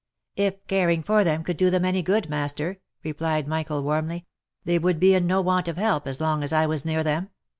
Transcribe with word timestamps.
"If 0.47 0.65
caring 0.65 1.03
for 1.03 1.23
them 1.23 1.43
could 1.43 1.57
do 1.57 1.69
them 1.69 1.85
any 1.85 2.01
good, 2.01 2.27
master," 2.27 2.79
replied 3.03 3.47
Michael, 3.47 3.83
warmly," 3.83 4.25
they 4.65 4.79
would 4.79 4.99
be 4.99 5.13
in 5.13 5.27
no 5.27 5.41
want 5.41 5.67
of 5.67 5.77
help, 5.77 6.07
as 6.07 6.19
long 6.19 6.41
as 6.43 6.51
I 6.51 6.65
was 6.65 6.83
near 6.83 7.03
them. 7.03 7.29